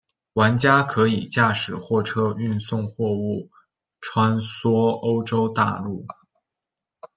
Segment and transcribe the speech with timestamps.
[0.33, 3.51] 玩家可以驾驶货车运送货物
[3.99, 6.07] 穿梭欧洲大陆。